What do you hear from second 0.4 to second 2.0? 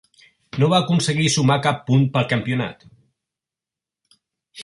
No va aconseguir sumar cap